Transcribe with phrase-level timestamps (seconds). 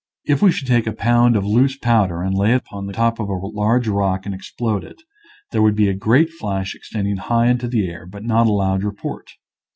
[0.25, 3.19] If we should take a pound of loose powder and lay it upon the top
[3.19, 5.03] of a large rock and explode it,
[5.51, 8.83] there would be a great flash extending high into the air, but not a loud
[8.83, 9.29] report.